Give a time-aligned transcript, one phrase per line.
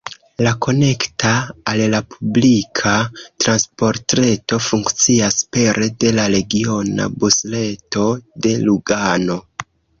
[0.45, 1.33] La konekta
[1.73, 2.95] al la publika
[3.45, 8.11] transportreto funkcias pere de la regiona busreto
[8.47, 9.41] de Lugano.